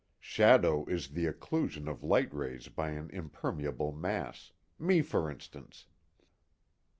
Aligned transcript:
Shadow 0.19 0.83
is 0.87 1.09
the 1.09 1.27
occlusion 1.27 1.87
of 1.87 2.01
light 2.01 2.33
rays 2.33 2.69
by 2.69 2.89
an 2.89 3.11
impermeable 3.13 3.91
mass, 3.91 4.51
me 4.79 5.03
for 5.03 5.29
instance. 5.29 5.85